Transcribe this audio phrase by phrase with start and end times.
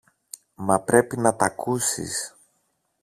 [0.55, 2.35] Μα πρέπει να τ' ακούσεις.